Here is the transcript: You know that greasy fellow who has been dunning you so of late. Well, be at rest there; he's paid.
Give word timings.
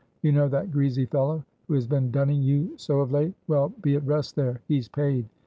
You 0.23 0.31
know 0.31 0.47
that 0.47 0.71
greasy 0.71 1.05
fellow 1.05 1.45
who 1.67 1.75
has 1.75 1.85
been 1.85 2.09
dunning 2.09 2.41
you 2.41 2.71
so 2.75 3.01
of 3.01 3.11
late. 3.11 3.35
Well, 3.47 3.69
be 3.83 3.95
at 3.95 4.03
rest 4.07 4.35
there; 4.35 4.59
he's 4.67 4.87
paid. 4.87 5.27